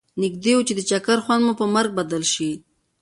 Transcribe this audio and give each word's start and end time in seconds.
نږدي 0.21 0.51
و 0.55 0.59
چې 0.67 0.73
د 0.75 0.81
چکر 0.89 1.17
خوند 1.23 1.41
مو 1.45 1.53
پر 1.59 1.67
مرګ 1.75 1.89
بدل 1.99 2.23
شي. 2.33 2.51